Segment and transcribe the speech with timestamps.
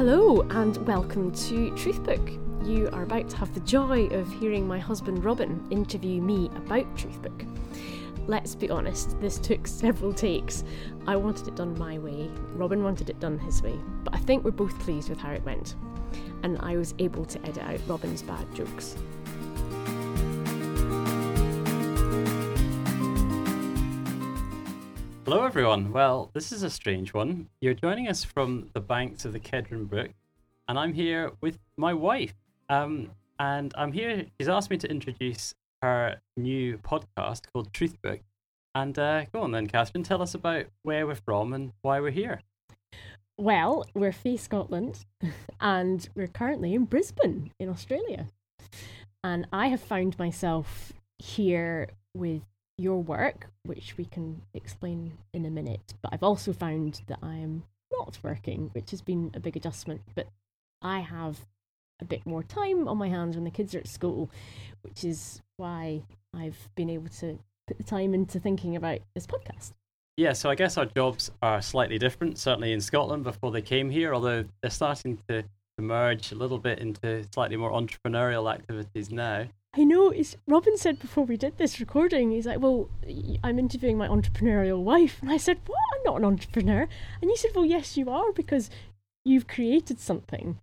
[0.00, 2.66] Hello, and welcome to Truthbook.
[2.66, 6.86] You are about to have the joy of hearing my husband Robin interview me about
[6.96, 7.46] Truthbook.
[8.26, 10.64] Let's be honest, this took several takes.
[11.06, 14.42] I wanted it done my way, Robin wanted it done his way, but I think
[14.42, 15.74] we're both pleased with how it went.
[16.44, 18.96] And I was able to edit out Robin's bad jokes.
[25.30, 25.92] Hello, everyone.
[25.92, 27.48] Well, this is a strange one.
[27.60, 30.10] You're joining us from the banks of the Kedron Brook,
[30.66, 32.34] and I'm here with my wife.
[32.68, 34.26] Um, and I'm here.
[34.40, 38.22] She's asked me to introduce her new podcast called Truthbook.
[38.74, 40.02] And uh, go on then, Catherine.
[40.02, 42.40] Tell us about where we're from and why we're here.
[43.38, 45.04] Well, we're Fee Scotland,
[45.60, 48.26] and we're currently in Brisbane, in Australia.
[49.22, 52.42] And I have found myself here with
[52.80, 55.94] your work, which we can explain in a minute.
[56.02, 60.00] But I've also found that I am not working, which has been a big adjustment.
[60.14, 60.28] But
[60.82, 61.46] I have
[62.00, 64.30] a bit more time on my hands when the kids are at school,
[64.82, 66.02] which is why
[66.34, 69.72] I've been able to put the time into thinking about this podcast.
[70.16, 73.90] Yeah, so I guess our jobs are slightly different, certainly in Scotland before they came
[73.90, 75.44] here, although they're starting to
[75.78, 79.46] merge a little bit into slightly more entrepreneurial activities now.
[79.74, 80.10] I know.
[80.10, 82.88] It's, Robin said before we did this recording, he's like, "Well,
[83.44, 85.78] I'm interviewing my entrepreneurial wife," and I said, "What?
[85.94, 86.88] I'm not an entrepreneur."
[87.22, 88.68] And you said, "Well, yes, you are because
[89.24, 90.58] you've created something,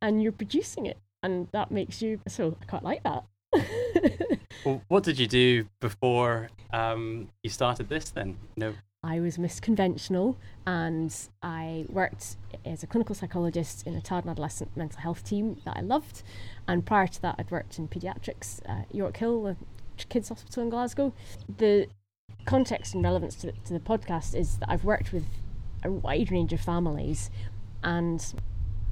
[0.00, 3.24] and you're producing it, and that makes you." So I quite like that.
[4.64, 8.08] well, what did you do before um, you started this?
[8.08, 8.74] Then, no.
[9.06, 14.32] I was Miss Conventional and I worked as a clinical psychologist in a child and
[14.32, 16.24] adolescent mental health team that I loved.
[16.66, 21.12] And prior to that, I'd worked in paediatrics at Yorkhill, the kids' hospital in Glasgow.
[21.56, 21.86] The
[22.46, 25.24] context and relevance to the, to the podcast is that I've worked with
[25.84, 27.30] a wide range of families
[27.84, 28.34] and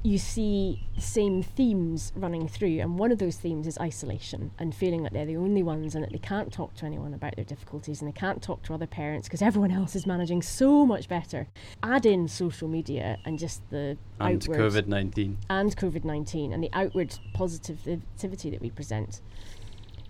[0.05, 4.73] you see the same themes running through, and one of those themes is isolation and
[4.73, 7.45] feeling that they're the only ones and that they can't talk to anyone about their
[7.45, 11.09] difficulties and they can't talk to other parents because everyone else is managing so much
[11.09, 11.47] better.
[11.81, 16.69] Add in social media and just the and COVID nineteen and COVID nineteen and the
[16.73, 19.21] outward positivity that we present.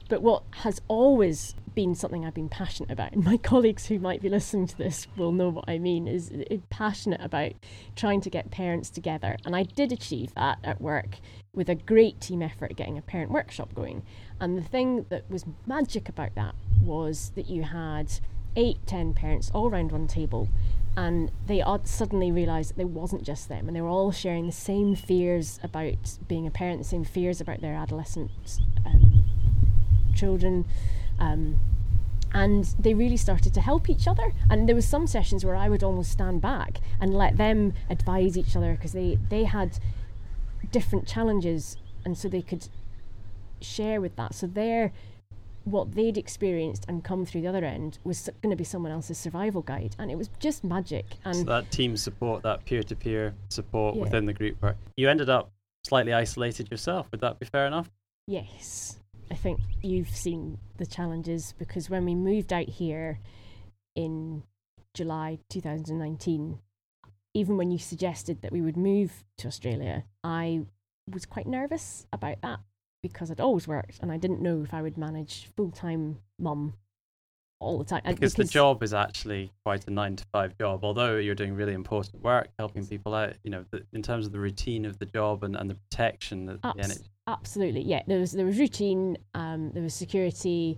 [0.10, 4.22] But what has always been something I've been passionate about, and my colleagues who might
[4.22, 6.32] be listening to this will know what I mean, is
[6.70, 7.54] passionate about
[7.96, 9.38] trying to get parents together.
[9.46, 11.20] And I did achieve that at work
[11.54, 14.04] with a great team effort getting a parent workshop going.
[14.40, 18.12] And the thing that was magic about that was that you had
[18.56, 20.50] eight, ten parents all around one table
[20.98, 24.52] and they suddenly realized that it wasn't just them and they were all sharing the
[24.52, 28.32] same fears about being a parent the same fears about their adolescent
[28.86, 29.15] um,
[30.16, 30.66] children.
[31.20, 31.60] Um,
[32.34, 34.34] and they really started to help each other.
[34.50, 38.38] And there was some sessions where I would almost stand back and let them advise
[38.38, 39.80] each other because they they had
[40.72, 42.68] different challenges, and so they could
[43.62, 44.34] share with that.
[44.34, 44.92] So their
[45.64, 49.18] what they'd experienced and come through the other end was going to be someone else's
[49.18, 51.06] survival guide, and it was just magic.
[51.24, 54.02] And so that team support, that peer-to-peer support yeah.
[54.02, 55.50] within the group, where you ended up
[55.86, 57.08] slightly isolated yourself.
[57.12, 57.90] Would that be fair enough?
[58.28, 59.00] Yes,
[59.32, 63.20] I think you've seen the challenges because when we moved out here
[63.96, 64.44] in
[64.94, 66.60] July 2019,
[67.34, 70.62] even when you suggested that we would move to Australia, I
[71.12, 72.60] was quite nervous about that
[73.02, 76.74] because I'd always worked and I didn't know if I would manage full time mum
[77.60, 78.02] all the time.
[78.06, 81.54] Because, because, the job is actually quite a nine to five job, although you're doing
[81.54, 85.00] really important work, helping people out, you know, the, in terms of the routine of
[85.00, 88.04] the job and, and the protection that Abs- the Absolutely, yeah.
[88.08, 90.78] There was there was routine, um, there was security,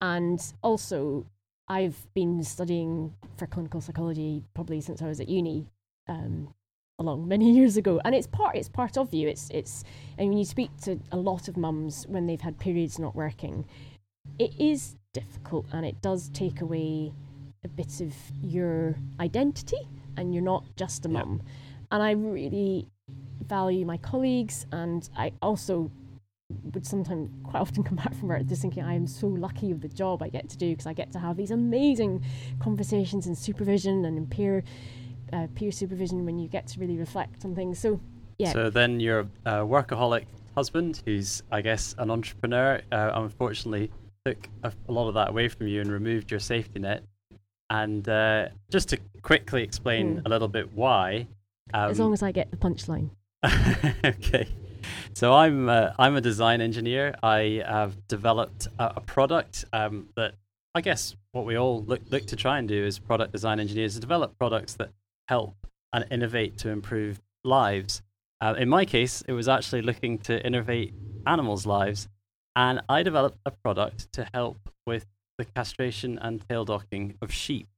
[0.00, 1.26] and also
[1.68, 5.66] I've been studying for clinical psychology probably since I was at uni,
[6.08, 6.54] um,
[6.98, 9.28] along many years ago, and it's part it's part of you.
[9.28, 9.84] It's it's
[10.16, 13.66] and when you speak to a lot of mums when they've had periods not working,
[14.38, 17.12] it is difficult and it does take away
[17.64, 21.42] a bit of your identity, and you're not just a mum.
[21.90, 22.88] And I really
[23.46, 25.90] value my colleagues, and I also
[26.74, 29.80] would sometimes quite often come back from work just thinking I am so lucky of
[29.80, 32.22] the job I get to do because I get to have these amazing
[32.60, 34.62] conversations and supervision and in peer
[35.32, 37.78] uh, peer supervision when you get to really reflect on things.
[37.78, 38.00] So
[38.38, 38.52] yeah.
[38.52, 43.90] So then your uh, workaholic husband, who's I guess an entrepreneur, uh, unfortunately
[44.24, 47.02] took a, a, lot of that away from you and removed your safety net.
[47.70, 50.26] And uh, just to quickly explain mm.
[50.26, 51.26] a little bit why.
[51.72, 53.10] Um, as long as I get the punchline.
[54.04, 54.48] okay.
[55.14, 57.14] So I'm uh, I'm a design engineer.
[57.22, 60.34] I have developed a, a product um, that
[60.74, 63.94] I guess what we all look look to try and do as product design engineers
[63.94, 64.90] is develop products that
[65.28, 65.54] help
[65.92, 68.02] and innovate to improve lives.
[68.40, 70.94] Uh, in my case, it was actually looking to innovate
[71.26, 72.08] animals' lives,
[72.56, 75.06] and I developed a product to help with
[75.38, 77.68] the castration and tail docking of sheep.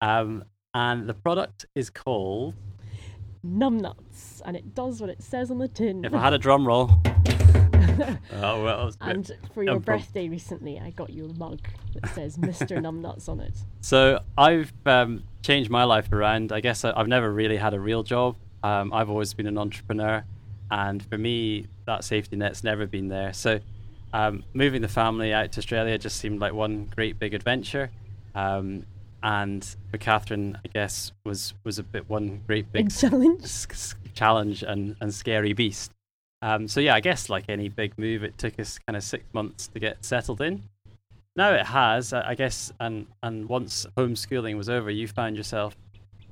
[0.00, 2.54] Um, and the product is called
[3.44, 6.04] Numbnuts, and it does what it says on the tin.
[6.04, 6.90] If I had a drum roll.
[8.34, 8.92] oh well.
[9.00, 11.60] And for your birthday recently, I got you a mug
[11.94, 12.78] that says Mr.
[12.78, 13.56] Numbnuts on it.
[13.80, 16.52] So I've um, changed my life around.
[16.52, 18.36] I guess I, have never really had a real job.
[18.62, 20.24] Um, I've always been an entrepreneur,
[20.70, 23.32] and for me, that safety net's never been there.
[23.32, 23.60] So
[24.12, 27.90] um, moving the family out to Australia just seemed like one great big adventure.
[28.34, 28.86] Um,
[29.22, 34.62] and for Catherine, I guess was was a bit one great big challenge, s- challenge
[34.62, 35.92] and, and scary beast.
[36.42, 39.24] Um, so yeah, I guess like any big move, it took us kind of six
[39.32, 40.62] months to get settled in.
[41.36, 45.76] Now it has, I guess, and and once homeschooling was over, you found yourself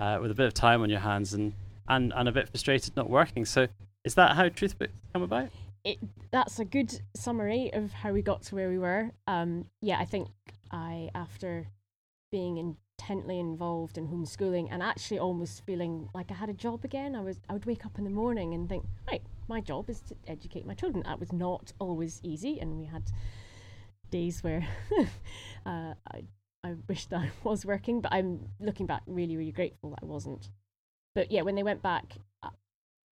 [0.01, 1.53] uh, with a bit of time on your hands and,
[1.89, 3.45] and and a bit frustrated not working.
[3.45, 3.69] So
[4.05, 5.51] is that how Truthbook come about?
[5.89, 5.99] It,
[6.31, 9.11] that's a good summary of how we got to where we were.
[9.27, 10.29] Um, yeah, I think
[10.71, 11.67] I after
[12.31, 17.17] being intently involved in homeschooling and actually almost feeling like I had a job again.
[17.17, 20.03] I was I would wake up in the morning and think, right, my job is
[20.03, 21.05] to educate my children.
[21.07, 23.11] That was not always easy, and we had
[24.11, 24.69] days where
[25.65, 26.25] uh, I
[26.65, 30.51] I wished I was working, but I'm looking back really really grateful that I wasn't.
[31.15, 32.19] But yeah, when they went back.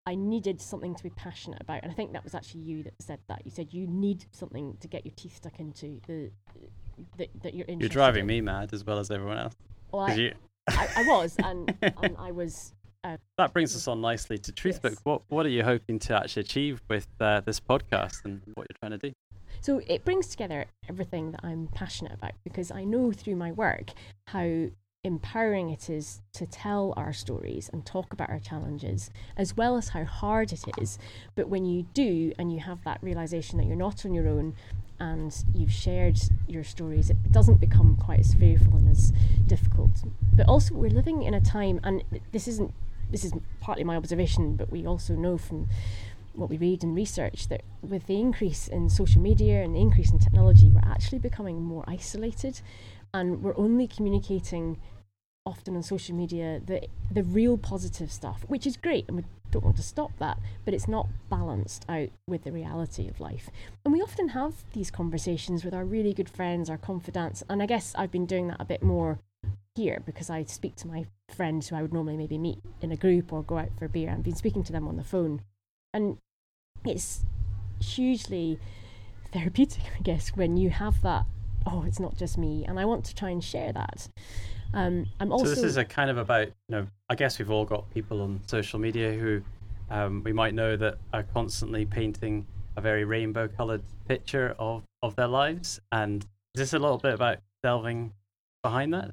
[0.05, 2.93] I needed something to be passionate about, and I think that was actually you that
[3.01, 3.41] said that.
[3.43, 5.99] You said you need something to get your teeth stuck into.
[6.07, 6.31] The
[7.17, 8.27] that, that you're interested You're driving in.
[8.27, 9.55] me mad as well as everyone else.
[9.91, 10.33] Well, I, you...
[10.69, 12.73] I, I, was, and, and I was.
[13.03, 14.91] Uh, that brings us on nicely to Truthbook.
[14.91, 14.99] Yes.
[15.03, 18.77] What What are you hoping to actually achieve with uh, this podcast and what you're
[18.79, 19.13] trying to do?
[19.61, 23.91] So it brings together everything that I'm passionate about because I know through my work
[24.27, 24.67] how
[25.05, 29.89] empowering it is to tell our stories and talk about our challenges, as well as
[29.89, 30.97] how hard it is.
[31.35, 34.55] But when you do, and you have that realization that you're not on your own,
[34.99, 36.17] and you've shared
[36.47, 39.13] your stories, it doesn't become quite as fearful and as
[39.45, 39.91] difficult.
[40.33, 42.73] But also, we're living in a time, and this isn't
[43.11, 45.69] this is partly my observation, but we also know from
[46.33, 50.11] what we read and research that with the increase in social media and the increase
[50.11, 52.61] in technology, we're actually becoming more isolated,
[53.13, 54.77] and we're only communicating
[55.45, 59.63] often on social media the the real positive stuff, which is great, and we don't
[59.63, 63.50] want to stop that, but it's not balanced out with the reality of life.
[63.83, 67.65] And we often have these conversations with our really good friends, our confidants, and I
[67.65, 69.19] guess I've been doing that a bit more
[69.75, 72.98] here because I speak to my friends who I would normally maybe meet in a
[72.98, 74.12] group or go out for a beer.
[74.12, 75.41] I've been speaking to them on the phone,
[75.94, 76.18] and
[76.83, 77.24] it's
[77.80, 78.59] hugely
[79.31, 81.25] therapeutic, I guess, when you have that.
[81.68, 84.07] Oh, it's not just me, and I want to try and share that.
[84.75, 85.45] Um, I'm also.
[85.45, 86.88] So this is a kind of about you know.
[87.10, 89.42] I guess we've all got people on social media who
[89.89, 92.45] um, we might know that are constantly painting
[92.75, 96.24] a very rainbow-colored picture of of their lives, and
[96.56, 98.12] is this a little bit about delving
[98.63, 99.12] behind that?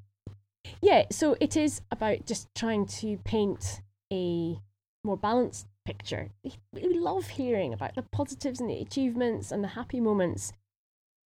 [0.80, 1.04] Yeah.
[1.10, 3.82] So it is about just trying to paint
[4.12, 4.58] a
[5.04, 6.30] more balanced picture.
[6.72, 10.52] We love hearing about the positives and the achievements and the happy moments.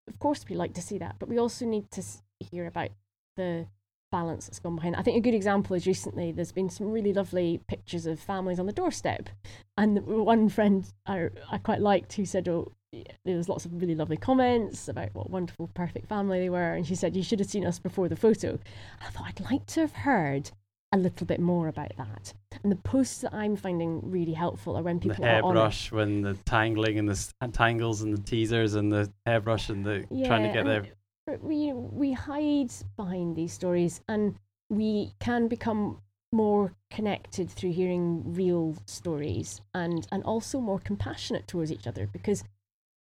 [0.09, 2.03] Of course, we like to see that, but we also need to
[2.39, 2.91] hear about
[3.37, 3.67] the
[4.11, 4.97] balance that's gone behind.
[4.97, 8.59] I think a good example is recently there's been some really lovely pictures of families
[8.59, 9.29] on the doorstep,
[9.77, 12.73] and one friend I I quite liked who said, "Oh."
[13.27, 16.87] There was lots of really lovely comments about what wonderful, perfect family they were, and
[16.87, 18.59] she said you should have seen us before the photo.
[19.03, 20.51] I thought I'd like to have heard
[20.93, 22.33] a little bit more about that.
[22.63, 26.35] And the posts that I'm finding really helpful are when people the hairbrush, when the
[26.47, 30.53] tangling and the tangles and the teasers and the hairbrush and the yeah, trying to
[30.53, 30.87] get there
[31.43, 34.37] we we hide behind these stories and
[34.69, 36.01] we can become
[36.33, 42.45] more connected through hearing real stories and and also more compassionate towards each other because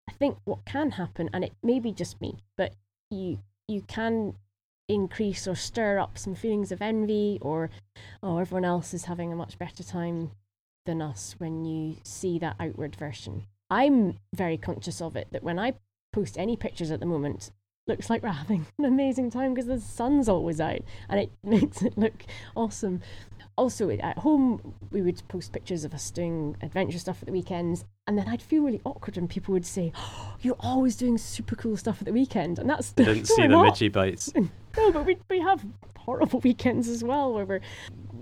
[0.09, 2.73] I think what can happen and it may be just me but
[3.09, 4.35] you you can
[4.89, 7.69] increase or stir up some feelings of envy or
[8.21, 10.31] oh everyone else is having a much better time
[10.85, 13.43] than us when you see that outward version.
[13.69, 15.73] I'm very conscious of it that when i
[16.11, 17.51] post any pictures at the moment
[17.87, 21.81] looks like we're having an amazing time because the sun's always out and it makes
[21.81, 22.23] it look
[22.55, 23.01] awesome.
[23.55, 27.85] Also, at home, we would post pictures of us doing adventure stuff at the weekends,
[28.07, 31.55] and then I'd feel really awkward when people would say, oh, "You're always doing super
[31.55, 34.33] cool stuff at the weekend," and that's I didn't see the Midgie bites.
[34.77, 35.63] no, but we we have
[35.99, 37.61] horrible weekends as well, where we're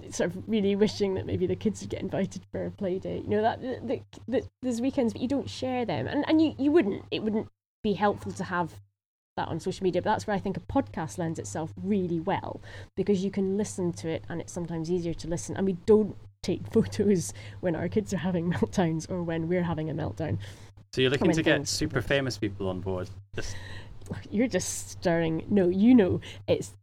[0.10, 3.24] sort of really wishing that maybe the kids would get invited for a play date.
[3.24, 6.42] You know that the, the, the, there's weekends, but you don't share them, and and
[6.42, 7.06] you you wouldn't.
[7.10, 7.48] It wouldn't
[7.84, 8.82] be helpful to have
[9.38, 12.62] that on social media, but that's where I think a podcast lends itself really well
[12.96, 15.56] because you can listen to it and it's sometimes easier to listen.
[15.56, 19.90] And we don't take photos when our kids are having meltdowns or when we're having
[19.90, 20.38] a meltdown.
[20.94, 23.10] So you're looking to get super famous people on board.
[23.36, 23.56] Just
[24.32, 25.46] You're just stirring.
[25.50, 26.74] No, you know, it's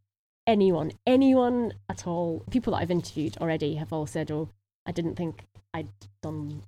[0.46, 2.42] anyone, anyone at all.
[2.50, 4.48] People that I've interviewed already have all said, "Oh,
[4.86, 5.88] I didn't think I'd
[6.22, 6.62] done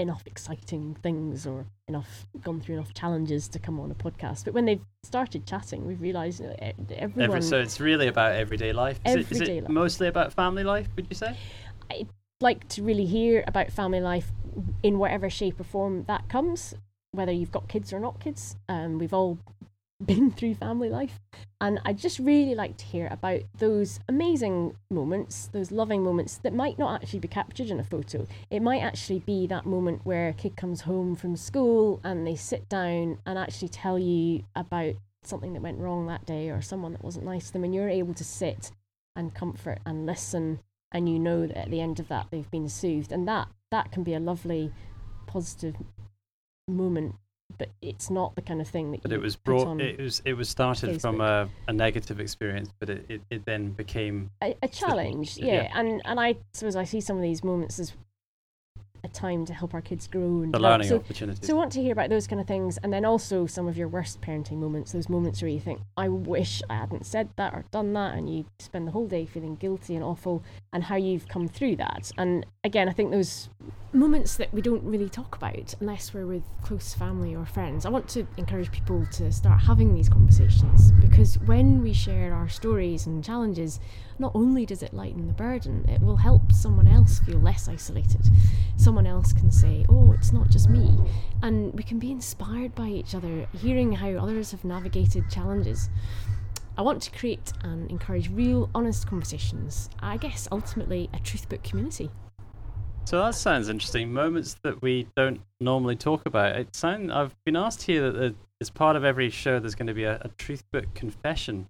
[0.00, 4.54] enough exciting things or enough gone through enough challenges to come on a podcast." But
[4.54, 6.56] when they've started chatting, we've realised you know,
[6.90, 7.30] everyone.
[7.30, 8.98] every, so it's really about everyday life.
[9.04, 9.70] Is, it, is Everyday it life.
[9.70, 10.88] mostly about family life?
[10.96, 11.36] Would you say?
[11.90, 12.08] I'd
[12.40, 14.30] like to really hear about family life
[14.82, 16.74] in whatever shape or form that comes,
[17.12, 18.56] whether you've got kids or not kids.
[18.68, 19.38] Um, we've all
[20.04, 21.20] been through family life.
[21.60, 26.54] And I just really like to hear about those amazing moments, those loving moments that
[26.54, 28.26] might not actually be captured in a photo.
[28.50, 32.36] It might actually be that moment where a kid comes home from school and they
[32.36, 36.92] sit down and actually tell you about something that went wrong that day or someone
[36.92, 38.70] that wasn't nice to them, and you're able to sit
[39.16, 40.60] and comfort and listen
[40.92, 43.92] and you know that at the end of that they've been soothed and that that
[43.92, 44.72] can be a lovely
[45.26, 45.76] positive
[46.66, 47.14] moment
[47.58, 49.80] but it's not the kind of thing that But it was brought.
[49.80, 53.70] It was it was started from a, a negative experience, but it, it, it then
[53.70, 55.54] became a, a challenge yeah.
[55.54, 55.72] yeah.
[55.74, 57.92] and and i suppose i see some of these moments as
[59.04, 61.46] a time to help our kids grow and the learning so opportunity.
[61.46, 63.76] So I want to hear about those kind of things, and then also some of
[63.76, 67.52] your worst parenting moments, those moments where you think, I wish I hadn't said that
[67.54, 70.42] or done that, and you spend the whole day feeling guilty and awful,
[70.72, 72.10] and how you've come through that.
[72.18, 73.48] And again, I think those
[73.92, 77.84] moments that we don't really talk about unless we're with close family or friends.
[77.84, 82.48] I want to encourage people to start having these conversations because when we share our
[82.48, 83.80] stories and challenges,
[84.18, 88.20] not only does it lighten the burden, it will help someone else feel less isolated.
[88.90, 90.98] Someone else can say, Oh, it's not just me.
[91.42, 95.88] And we can be inspired by each other, hearing how others have navigated challenges.
[96.76, 99.90] I want to create and encourage real, honest conversations.
[100.00, 102.10] I guess ultimately a truth book community.
[103.04, 104.12] So that sounds interesting.
[104.12, 106.56] Moments that we don't normally talk about.
[106.56, 109.94] It sound I've been asked here that as part of every show there's going to
[109.94, 111.68] be a, a truth book confession,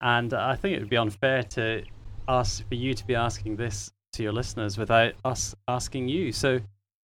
[0.00, 1.82] and I think it would be unfair to
[2.28, 6.32] ask for you to be asking this to your listeners without us asking you.
[6.32, 6.60] So,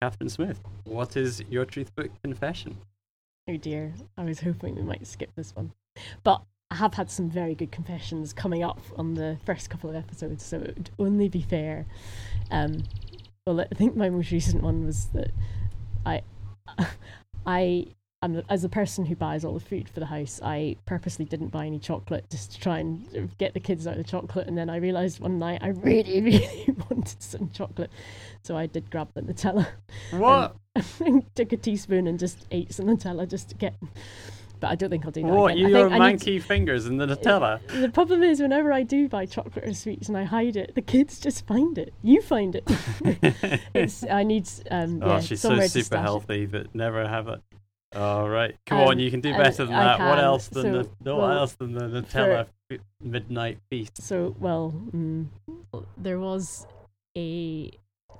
[0.01, 2.77] Catherine Smith, what is your truth book confession?
[3.49, 5.71] Oh dear, I was hoping we might skip this one.
[6.23, 6.41] But
[6.71, 10.43] I have had some very good confessions coming up on the first couple of episodes,
[10.43, 11.87] so it would only be fair.
[12.51, 12.83] Um,
[13.47, 15.31] well, I think my most recent one was that
[16.05, 16.21] I,
[17.45, 17.87] I,
[18.21, 21.49] am as a person who buys all the food for the house, I purposely didn't
[21.49, 24.47] buy any chocolate just to try and get the kids out of the chocolate.
[24.47, 27.91] And then I realised one night I really, really wanted some chocolate,
[28.43, 29.67] so I did grab the Nutella
[30.11, 30.55] What?
[30.99, 33.75] and took a teaspoon and just ate some Nutella just to get.
[34.59, 35.31] But I don't think I'll do that.
[35.31, 35.53] what?
[35.53, 35.69] again.
[35.69, 37.65] Your need fingers in the Nutella?
[37.79, 40.81] the problem is, whenever I do buy chocolate or sweets and I hide it, the
[40.81, 41.93] kids just find it.
[42.03, 42.69] You find it.
[43.73, 44.49] it's, I need.
[44.69, 46.01] Um, oh, yeah, she's so super stash it.
[46.01, 47.41] healthy, but never have it.
[47.95, 49.99] All right, come Um, on, you can do better than I that.
[50.09, 54.01] What else than So, the what well, else than the Nutella f- midnight feast?
[54.01, 55.27] So, well, mm,
[55.97, 56.67] there was
[57.17, 57.71] a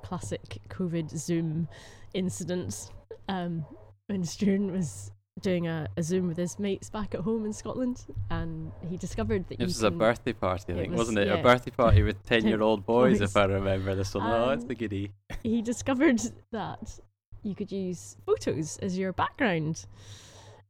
[0.02, 1.68] classic COVID Zoom
[2.14, 2.90] incident
[3.28, 3.64] um,
[4.08, 8.04] when Stuart was doing a, a Zoom with his mates back at home in Scotland,
[8.28, 11.18] and he discovered that It you was a birthday party, I It think, was- wasn't
[11.20, 11.28] it?
[11.28, 11.34] yeah.
[11.34, 13.30] A birthday party with ten-year-old boys, boys.
[13.30, 14.26] if I remember this one.
[14.26, 15.12] oh, it's Um, the goodie.
[15.44, 16.98] he discovered that
[17.42, 19.86] you could use photos as your background.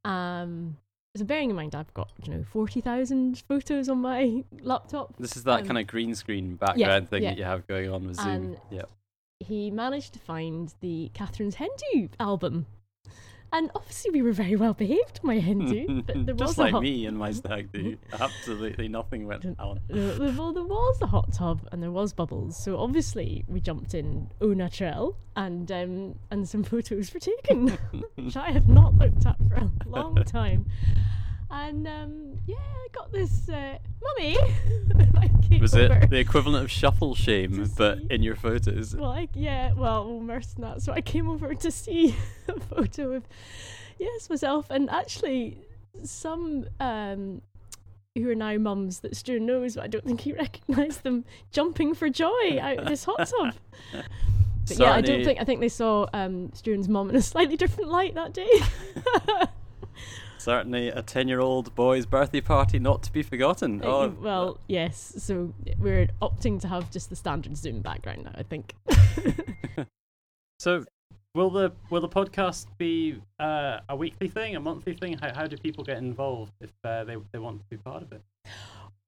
[0.05, 0.77] Um,
[1.17, 5.15] so bearing in mind, I've got you know forty thousand photos on my laptop.
[5.19, 7.31] This is that um, kind of green screen background thing yeah.
[7.31, 8.29] that you have going on with Zoom.
[8.29, 8.83] And yeah.
[9.41, 12.67] He managed to find the Catherine's hen do album,
[13.53, 16.03] and obviously we were very well behaved my hen do.
[16.03, 17.97] but there was Just a like hot, me and my stag do.
[18.13, 19.81] Absolutely nothing went down.
[19.89, 24.31] Well, there was a hot tub and there was bubbles, so obviously we jumped in
[24.41, 27.69] au naturel and um, and some photos were taken,
[28.17, 30.67] which I have not looked at for a long time.
[31.51, 34.37] And um, yeah, I got this uh, mummy.
[35.17, 35.95] I Was over.
[35.95, 38.07] it the equivalent of shuffle shame, but see.
[38.11, 38.95] in your photos?
[38.95, 40.83] Well, I, yeah, well, worse than that.
[40.83, 42.15] So I came over to see
[42.49, 43.25] a photo of,
[43.99, 45.59] yes, myself, and actually
[46.05, 47.43] some um,
[48.15, 51.95] who are now mums that Stu knows, but I don't think he recognised them jumping
[51.95, 53.55] for joy out of this hot tub.
[53.93, 57.57] But yeah, I don't think I think they saw um, Stuart's mum in a slightly
[57.57, 58.49] different light that day.
[60.41, 63.83] Certainly a ten-year-old boy's birthday party not to be forgotten.
[63.85, 65.15] Oh, Uh, well, yes.
[65.19, 68.33] So we're opting to have just the standard Zoom background now.
[68.35, 68.75] I think.
[70.59, 70.85] So,
[71.35, 75.17] will the will the podcast be uh, a weekly thing, a monthly thing?
[75.17, 78.13] How, how do people get involved if uh, they they want to be part of
[78.13, 78.21] it?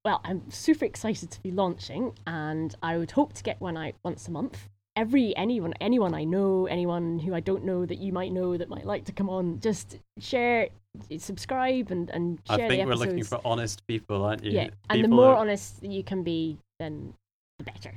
[0.02, 3.92] well, I'm super excited to be launching, and I would hope to get one out
[4.02, 4.70] once a month.
[4.94, 8.68] Every anyone, anyone I know, anyone who I don't know that you might know that
[8.68, 10.68] might like to come on, just share,
[11.16, 14.52] subscribe, and and share I the think we're looking for honest people, aren't you?
[14.52, 17.14] yeah, and the more who- honest you can be, then
[17.58, 17.94] the better.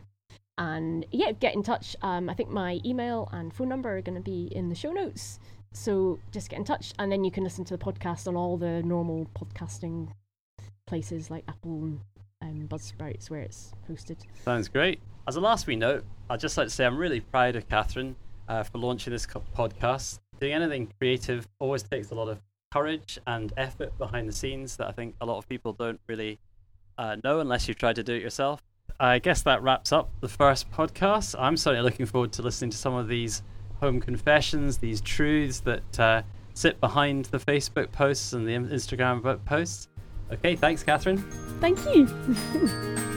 [0.58, 1.98] And yeah, get in touch.
[2.02, 4.94] Um, I think my email and phone number are going to be in the show
[4.94, 5.38] notes.
[5.74, 8.56] So just get in touch, and then you can listen to the podcast on all
[8.56, 10.12] the normal podcasting
[10.88, 12.00] places like Apple and
[12.68, 14.18] Buzzsprouts where it's hosted.
[14.44, 15.00] Sounds great.
[15.28, 18.16] As a last wee note, I'd just like to say I'm really proud of Catherine
[18.48, 20.20] uh, for launching this podcast.
[20.40, 22.42] Doing anything creative always takes a lot of
[22.72, 26.40] courage and effort behind the scenes that I think a lot of people don't really
[26.98, 28.62] uh, know unless you try to do it yourself.
[29.00, 31.36] I guess that wraps up the first podcast.
[31.38, 33.44] I'm certainly looking forward to listening to some of these
[33.80, 36.22] home confessions, these truths that uh,
[36.54, 39.90] sit behind the Facebook posts and the Instagram posts.
[40.32, 41.18] Okay, thanks, Catherine.
[41.60, 42.08] Thank you.